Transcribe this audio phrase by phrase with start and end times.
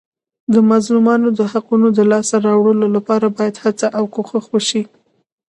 [0.53, 4.83] د مظلومانو د حقوقو د لاسته راوړلو لپاره باید هڅه او کوښښ وسي.